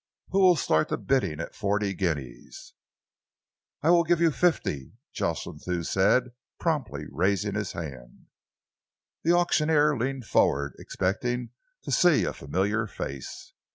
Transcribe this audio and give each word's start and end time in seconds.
Who 0.29 0.39
will 0.39 0.55
start 0.55 0.89
the 0.89 0.97
bidding 0.97 1.39
at 1.39 1.53
forty 1.53 1.93
guineas?" 1.93 2.73
"I 3.83 3.91
will 3.91 4.03
give 4.03 4.19
you 4.19 4.31
fifty," 4.31 4.93
Jocelyn 5.13 5.59
Thew 5.59 5.83
said, 5.83 6.31
promptly 6.59 7.05
raising 7.11 7.53
his 7.53 7.73
hand. 7.73 8.25
The 9.21 9.33
auctioneer 9.33 9.95
leaned 9.95 10.25
forward, 10.25 10.73
expecting 10.79 11.51
to 11.83 11.91
see 11.91 12.23
a 12.23 12.33
familiar 12.33 12.87
face. 12.87 13.53